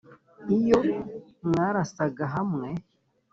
[0.57, 0.79] iyo
[1.47, 2.67] mwarasaga hamwe?